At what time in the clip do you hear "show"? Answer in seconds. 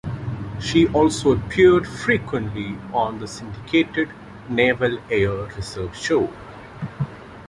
5.95-6.33